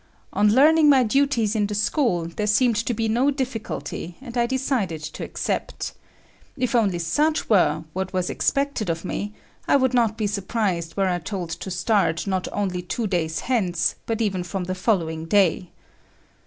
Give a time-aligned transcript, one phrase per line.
[0.33, 4.47] On learning my duties in the school, there seemed to be no difficulty, and I
[4.47, 5.93] decided to accept.
[6.57, 9.35] If only such were what was expected of me,
[9.67, 13.93] I would not be surprised were I told to start not only two days hence
[14.07, 15.69] but even from the following day.